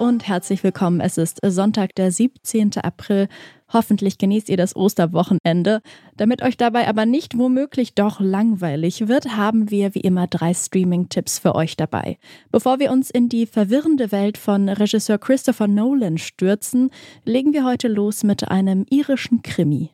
Und 0.00 0.26
herzlich 0.26 0.64
willkommen. 0.64 1.00
Es 1.00 1.18
ist 1.18 1.40
Sonntag, 1.44 1.94
der 1.94 2.10
17. 2.10 2.78
April. 2.82 3.28
Hoffentlich 3.70 4.16
genießt 4.16 4.48
ihr 4.48 4.56
das 4.56 4.74
Osterwochenende. 4.74 5.82
Damit 6.16 6.42
euch 6.42 6.56
dabei 6.56 6.88
aber 6.88 7.04
nicht 7.04 7.36
womöglich 7.36 7.94
doch 7.94 8.18
langweilig 8.18 9.08
wird, 9.08 9.36
haben 9.36 9.70
wir 9.70 9.94
wie 9.94 10.00
immer 10.00 10.26
drei 10.26 10.54
Streaming-Tipps 10.54 11.38
für 11.38 11.54
euch 11.54 11.76
dabei. 11.76 12.18
Bevor 12.50 12.78
wir 12.78 12.90
uns 12.90 13.10
in 13.10 13.28
die 13.28 13.44
verwirrende 13.44 14.10
Welt 14.10 14.38
von 14.38 14.70
Regisseur 14.70 15.18
Christopher 15.18 15.68
Nolan 15.68 16.16
stürzen, 16.16 16.90
legen 17.26 17.52
wir 17.52 17.66
heute 17.66 17.88
los 17.88 18.24
mit 18.24 18.48
einem 18.48 18.86
irischen 18.88 19.42
Krimi. 19.42 19.90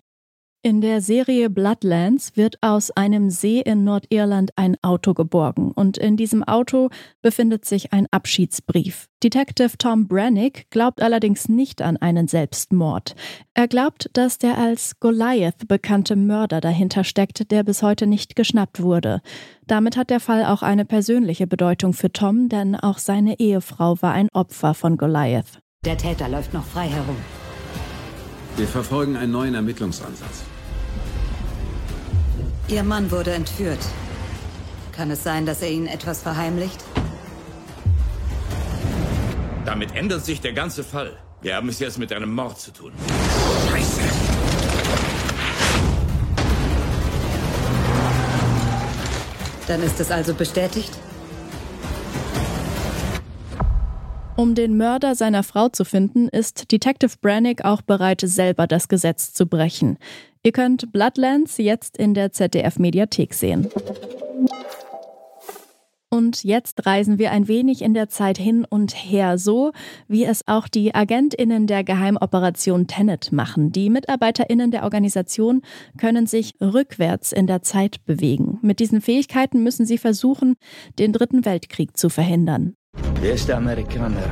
In 0.66 0.80
der 0.80 1.00
Serie 1.00 1.48
Bloodlands 1.48 2.36
wird 2.36 2.56
aus 2.60 2.90
einem 2.90 3.30
See 3.30 3.60
in 3.60 3.84
Nordirland 3.84 4.50
ein 4.56 4.76
Auto 4.82 5.14
geborgen 5.14 5.70
und 5.70 5.96
in 5.96 6.16
diesem 6.16 6.42
Auto 6.42 6.90
befindet 7.22 7.64
sich 7.64 7.92
ein 7.92 8.08
Abschiedsbrief. 8.10 9.06
Detective 9.22 9.78
Tom 9.78 10.08
Brannick 10.08 10.68
glaubt 10.70 11.02
allerdings 11.02 11.48
nicht 11.48 11.82
an 11.82 11.96
einen 11.96 12.26
Selbstmord. 12.26 13.14
Er 13.54 13.68
glaubt, 13.68 14.10
dass 14.14 14.38
der 14.38 14.58
als 14.58 14.98
Goliath 14.98 15.68
bekannte 15.68 16.16
Mörder 16.16 16.60
dahinter 16.60 17.04
steckt, 17.04 17.52
der 17.52 17.62
bis 17.62 17.84
heute 17.84 18.08
nicht 18.08 18.34
geschnappt 18.34 18.82
wurde. 18.82 19.20
Damit 19.68 19.96
hat 19.96 20.10
der 20.10 20.18
Fall 20.18 20.44
auch 20.44 20.62
eine 20.62 20.84
persönliche 20.84 21.46
Bedeutung 21.46 21.92
für 21.92 22.10
Tom, 22.10 22.48
denn 22.48 22.74
auch 22.74 22.98
seine 22.98 23.38
Ehefrau 23.38 24.02
war 24.02 24.14
ein 24.14 24.30
Opfer 24.32 24.74
von 24.74 24.96
Goliath. 24.96 25.60
Der 25.84 25.96
Täter 25.96 26.28
läuft 26.28 26.52
noch 26.52 26.64
frei 26.64 26.88
herum. 26.88 27.18
Wir 28.56 28.66
verfolgen 28.66 29.16
einen 29.16 29.30
neuen 29.30 29.54
Ermittlungsansatz. 29.54 30.42
Ihr 32.68 32.82
Mann 32.82 33.12
wurde 33.12 33.32
entführt. 33.32 33.78
Kann 34.90 35.10
es 35.12 35.22
sein, 35.22 35.46
dass 35.46 35.62
er 35.62 35.70
Ihnen 35.70 35.86
etwas 35.86 36.22
verheimlicht? 36.22 36.82
Damit 39.64 39.94
ändert 39.94 40.24
sich 40.24 40.40
der 40.40 40.52
ganze 40.52 40.82
Fall. 40.82 41.16
Wir 41.42 41.54
haben 41.54 41.68
es 41.68 41.78
jetzt 41.78 41.98
mit 41.98 42.12
einem 42.12 42.34
Mord 42.34 42.58
zu 42.58 42.72
tun. 42.72 42.92
Scheiße! 43.70 44.00
Dann 49.68 49.82
ist 49.82 50.00
es 50.00 50.10
also 50.10 50.34
bestätigt? 50.34 50.90
Um 54.36 54.54
den 54.54 54.76
Mörder 54.76 55.14
seiner 55.14 55.42
Frau 55.42 55.70
zu 55.70 55.86
finden, 55.86 56.28
ist 56.28 56.70
Detective 56.70 57.12
Brannick 57.22 57.64
auch 57.64 57.80
bereit, 57.80 58.20
selber 58.22 58.66
das 58.66 58.88
Gesetz 58.88 59.32
zu 59.32 59.46
brechen. 59.46 59.96
Ihr 60.42 60.52
könnt 60.52 60.92
Bloodlands 60.92 61.56
jetzt 61.56 61.96
in 61.96 62.12
der 62.12 62.32
ZDF-Mediathek 62.32 63.32
sehen. 63.32 63.70
Und 66.10 66.44
jetzt 66.44 66.84
reisen 66.84 67.18
wir 67.18 67.30
ein 67.32 67.48
wenig 67.48 67.80
in 67.80 67.94
der 67.94 68.10
Zeit 68.10 68.36
hin 68.36 68.66
und 68.68 68.94
her, 68.94 69.38
so 69.38 69.72
wie 70.06 70.24
es 70.24 70.46
auch 70.46 70.68
die 70.68 70.94
Agentinnen 70.94 71.66
der 71.66 71.82
Geheimoperation 71.82 72.86
Tenet 72.86 73.32
machen. 73.32 73.72
Die 73.72 73.88
Mitarbeiterinnen 73.88 74.70
der 74.70 74.84
Organisation 74.84 75.62
können 75.98 76.26
sich 76.26 76.54
rückwärts 76.60 77.32
in 77.32 77.46
der 77.46 77.62
Zeit 77.62 78.04
bewegen. 78.04 78.58
Mit 78.60 78.80
diesen 78.80 79.00
Fähigkeiten 79.00 79.62
müssen 79.62 79.86
sie 79.86 79.98
versuchen, 79.98 80.56
den 80.98 81.14
Dritten 81.14 81.44
Weltkrieg 81.46 81.96
zu 81.96 82.10
verhindern. 82.10 82.75
Wer 83.20 83.34
ist 83.34 83.48
der 83.48 83.56
Amerikaner? 83.56 84.22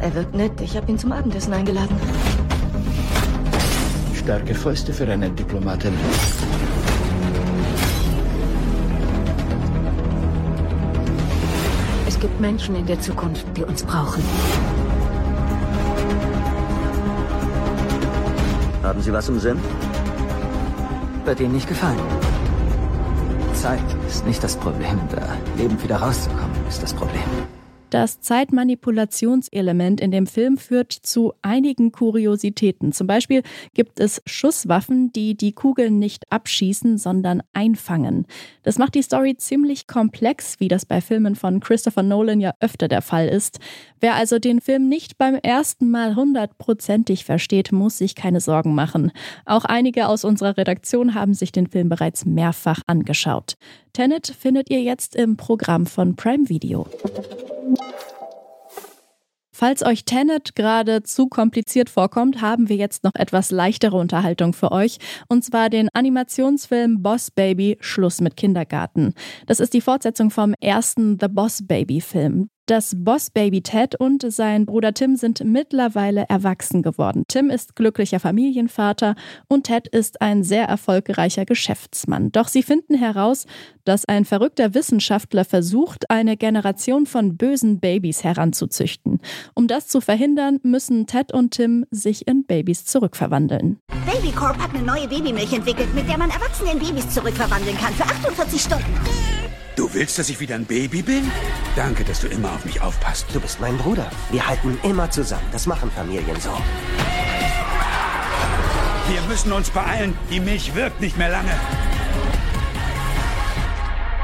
Er 0.00 0.14
wirkt 0.14 0.34
nett. 0.34 0.60
Ich 0.60 0.76
habe 0.76 0.90
ihn 0.90 0.98
zum 0.98 1.12
Abendessen 1.12 1.52
eingeladen. 1.52 1.96
Starke 4.14 4.54
Fäuste 4.54 4.92
für 4.92 5.06
eine 5.08 5.30
Diplomatin. 5.30 5.92
Es 12.06 12.18
gibt 12.20 12.40
Menschen 12.40 12.76
in 12.76 12.86
der 12.86 13.00
Zukunft, 13.00 13.46
die 13.56 13.64
uns 13.64 13.82
brauchen. 13.82 14.22
Haben 18.82 19.00
Sie 19.00 19.12
was 19.12 19.28
im 19.28 19.38
Sinn? 19.38 19.58
Wird 21.24 21.40
Ihnen 21.40 21.54
nicht 21.54 21.68
gefallen. 21.68 21.98
Zeit 23.54 23.78
ist 24.08 24.26
nicht 24.26 24.42
das 24.42 24.56
Problem. 24.56 24.98
Da 25.10 25.22
lebend 25.56 25.82
wieder 25.82 25.96
rauszukommen, 25.96 26.50
ist 26.68 26.82
das 26.82 26.92
Problem. 26.92 27.22
Das 27.92 28.22
Zeitmanipulationselement 28.22 30.00
in 30.00 30.10
dem 30.12 30.26
Film 30.26 30.56
führt 30.56 30.92
zu 30.92 31.34
einigen 31.42 31.92
Kuriositäten. 31.92 32.92
Zum 32.92 33.06
Beispiel 33.06 33.42
gibt 33.74 34.00
es 34.00 34.22
Schusswaffen, 34.24 35.12
die 35.12 35.36
die 35.36 35.52
Kugeln 35.52 35.98
nicht 35.98 36.24
abschießen, 36.32 36.96
sondern 36.96 37.42
einfangen. 37.52 38.26
Das 38.62 38.78
macht 38.78 38.94
die 38.94 39.02
Story 39.02 39.36
ziemlich 39.36 39.88
komplex, 39.88 40.58
wie 40.58 40.68
das 40.68 40.86
bei 40.86 41.02
Filmen 41.02 41.34
von 41.34 41.60
Christopher 41.60 42.02
Nolan 42.02 42.40
ja 42.40 42.54
öfter 42.60 42.88
der 42.88 43.02
Fall 43.02 43.28
ist. 43.28 43.58
Wer 44.00 44.14
also 44.14 44.38
den 44.38 44.62
Film 44.62 44.88
nicht 44.88 45.18
beim 45.18 45.34
ersten 45.34 45.90
Mal 45.90 46.16
hundertprozentig 46.16 47.26
versteht, 47.26 47.72
muss 47.72 47.98
sich 47.98 48.14
keine 48.14 48.40
Sorgen 48.40 48.74
machen. 48.74 49.12
Auch 49.44 49.66
einige 49.66 50.08
aus 50.08 50.24
unserer 50.24 50.56
Redaktion 50.56 51.14
haben 51.14 51.34
sich 51.34 51.52
den 51.52 51.66
Film 51.66 51.90
bereits 51.90 52.24
mehrfach 52.24 52.80
angeschaut. 52.86 53.58
Tenet 53.92 54.28
findet 54.28 54.70
ihr 54.70 54.80
jetzt 54.80 55.14
im 55.14 55.36
Programm 55.36 55.84
von 55.84 56.16
Prime 56.16 56.48
Video. 56.48 56.86
Falls 59.54 59.84
euch 59.84 60.04
Tenet 60.04 60.56
gerade 60.56 61.04
zu 61.04 61.28
kompliziert 61.28 61.88
vorkommt, 61.88 62.40
haben 62.40 62.68
wir 62.68 62.74
jetzt 62.74 63.04
noch 63.04 63.14
etwas 63.14 63.52
leichtere 63.52 63.96
Unterhaltung 63.96 64.54
für 64.54 64.72
euch. 64.72 64.98
Und 65.28 65.44
zwar 65.44 65.70
den 65.70 65.88
Animationsfilm 65.92 67.00
Boss 67.00 67.30
Baby 67.30 67.78
Schluss 67.80 68.20
mit 68.20 68.36
Kindergarten. 68.36 69.14
Das 69.46 69.60
ist 69.60 69.72
die 69.72 69.80
Fortsetzung 69.80 70.30
vom 70.30 70.54
ersten 70.60 71.16
The 71.20 71.28
Boss 71.28 71.64
Baby 71.64 72.00
Film. 72.00 72.48
Das 72.66 72.94
Boss-Baby 72.96 73.62
Ted 73.62 73.96
und 73.96 74.24
sein 74.32 74.66
Bruder 74.66 74.94
Tim 74.94 75.16
sind 75.16 75.42
mittlerweile 75.44 76.26
erwachsen 76.28 76.82
geworden. 76.82 77.24
Tim 77.26 77.50
ist 77.50 77.74
glücklicher 77.74 78.20
Familienvater 78.20 79.16
und 79.48 79.64
Ted 79.64 79.88
ist 79.88 80.22
ein 80.22 80.44
sehr 80.44 80.66
erfolgreicher 80.66 81.44
Geschäftsmann. 81.44 82.30
Doch 82.30 82.46
sie 82.46 82.62
finden 82.62 82.94
heraus, 82.94 83.46
dass 83.84 84.04
ein 84.04 84.24
verrückter 84.24 84.74
Wissenschaftler 84.74 85.44
versucht, 85.44 86.08
eine 86.08 86.36
Generation 86.36 87.06
von 87.06 87.36
bösen 87.36 87.80
Babys 87.80 88.22
heranzuzüchten. 88.22 89.20
Um 89.54 89.66
das 89.66 89.88
zu 89.88 90.00
verhindern, 90.00 90.60
müssen 90.62 91.08
Ted 91.08 91.32
und 91.32 91.54
Tim 91.54 91.84
sich 91.90 92.28
in 92.28 92.44
Babys 92.44 92.84
zurückverwandeln. 92.84 93.80
Babycorp 94.06 94.56
hat 94.58 94.72
eine 94.72 94.84
neue 94.84 95.08
Babymilch 95.08 95.52
entwickelt, 95.52 95.92
mit 95.96 96.08
der 96.08 96.16
man 96.16 96.30
Erwachsene 96.30 96.70
in 96.72 96.78
Babys 96.78 97.10
zurückverwandeln 97.10 97.76
kann 97.76 97.92
für 97.94 98.04
48 98.04 98.60
Stunden. 98.60 99.51
Du 99.74 99.92
willst, 99.94 100.18
dass 100.18 100.28
ich 100.28 100.38
wieder 100.38 100.54
ein 100.54 100.66
Baby 100.66 101.00
bin? 101.00 101.30
Danke, 101.76 102.04
dass 102.04 102.20
du 102.20 102.26
immer 102.26 102.52
auf 102.52 102.64
mich 102.66 102.80
aufpasst. 102.82 103.26
Du 103.32 103.40
bist 103.40 103.58
mein 103.58 103.76
Bruder. 103.78 104.10
Wir 104.30 104.46
halten 104.46 104.78
immer 104.82 105.10
zusammen. 105.10 105.46
Das 105.50 105.66
machen 105.66 105.90
Familien 105.90 106.38
so. 106.40 106.50
Wir 109.08 109.22
müssen 109.28 109.50
uns 109.52 109.70
beeilen. 109.70 110.14
Die 110.30 110.40
Milch 110.40 110.74
wirkt 110.74 111.00
nicht 111.00 111.16
mehr 111.16 111.30
lange. 111.30 111.52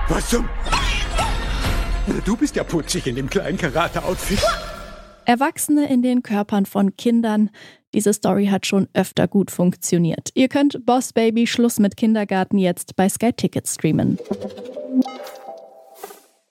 Was 0.08 0.28
zum... 0.28 0.48
Du 2.24 2.36
bist 2.36 2.56
ja 2.56 2.64
putzig 2.64 3.06
in 3.06 3.16
dem 3.16 3.30
kleinen 3.30 3.56
Karate-Outfit. 3.56 4.40
Erwachsene 5.24 5.90
in 5.90 6.02
den 6.02 6.22
Körpern 6.22 6.66
von 6.66 6.96
Kindern. 6.96 7.50
Diese 7.94 8.12
Story 8.12 8.46
hat 8.46 8.66
schon 8.66 8.88
öfter 8.92 9.28
gut 9.28 9.50
funktioniert. 9.50 10.30
Ihr 10.34 10.48
könnt 10.48 10.84
Boss 10.84 11.14
Baby 11.14 11.46
Schluss 11.46 11.78
mit 11.78 11.96
Kindergarten 11.96 12.58
jetzt 12.58 12.96
bei 12.96 13.08
Sky 13.08 13.32
Ticket 13.32 13.66
streamen. 13.66 14.18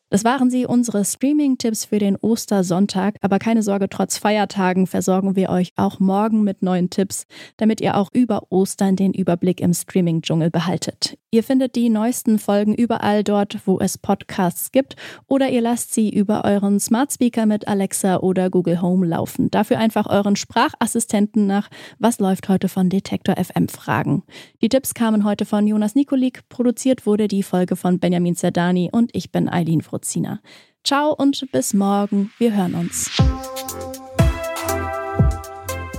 Das 0.10 0.24
waren 0.24 0.50
sie, 0.50 0.66
unsere 0.66 1.04
Streaming-Tipps 1.04 1.84
für 1.84 2.00
den 2.00 2.16
Ostersonntag. 2.16 3.16
Aber 3.22 3.40
keine 3.40 3.62
Sorge, 3.62 3.90
trotz 3.90 4.18
Feiertagen 4.18 4.88
versorgen 4.88 5.36
wir 5.36 5.50
euch 5.50 5.74
auch 5.76 6.00
morgen 6.00 6.44
mit 6.44 6.62
neuen 6.62 6.90
Tipps, 6.90 7.26
damit 7.58 7.82
ihr 7.82 7.98
auch 7.98 8.10
über 8.14 8.44
Ostern 8.50 8.96
den 8.96 9.14
Überblick 9.14 9.60
im 9.60 9.74
Streaming-Dschungel 9.74 10.50
behaltet. 10.50 11.18
Ihr 11.30 11.44
findet 11.44 11.76
die 11.76 11.90
neuesten 11.90 12.40
Folgen 12.40 12.74
überall 12.74 13.22
dort, 13.22 13.60
wo 13.66 13.80
es 13.82 13.98
Podcasts 13.98 14.72
gibt, 14.72 14.96
oder 15.28 15.50
ihr 15.50 15.60
lasst 15.60 15.94
sie 15.94 16.10
über 16.10 16.46
euren 16.46 16.80
Smart 16.80 17.12
Speaker 17.12 17.46
mit 17.46 17.68
Alexa 17.68 18.18
oder 18.18 18.50
Google 18.50 18.82
Home 18.82 19.06
laufen. 19.06 19.52
Dafür 19.52 19.78
einfach 19.78 20.08
euren 20.08 20.38
Sprachassistenten 20.38 21.46
nach 21.46 21.68
Was 22.00 22.20
läuft 22.20 22.48
heute 22.48 22.70
von 22.70 22.90
Detektor 22.90 23.36
FM 23.36 23.68
fragen. 23.68 24.24
Die 24.62 24.70
Tipps 24.70 24.94
kamen 24.94 25.26
heute 25.26 25.44
von 25.44 25.68
Jonas 25.68 25.96
Nikolik, 25.96 26.48
produziert 26.48 27.06
wurde 27.06 27.28
die 27.28 27.44
Folge 27.44 27.76
von 27.76 28.00
Benjamin 28.00 28.38
Zerdani 28.38 28.90
und 28.90 29.10
ich 29.14 29.30
bin 29.30 29.50
Eileen 29.50 29.82
Fruzina. 29.98 30.40
Ciao 30.84 31.12
und 31.12 31.52
bis 31.52 31.74
morgen. 31.74 32.32
Wir 32.38 32.56
hören 32.56 32.76
uns. 32.76 33.10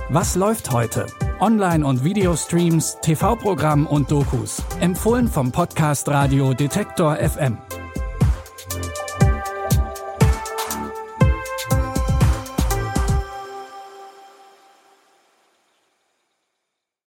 Was 0.09 0.35
läuft 0.35 0.71
heute? 0.71 1.05
Online- 1.41 1.85
und 1.85 2.03
Videostreams, 2.03 2.97
TV-Programm 3.01 3.85
und 3.85 4.09
Dokus. 4.09 4.63
Empfohlen 4.79 5.27
vom 5.27 5.51
Podcast 5.51 6.07
Radio 6.07 6.53
Detektor 6.53 7.17
FM. 7.17 7.57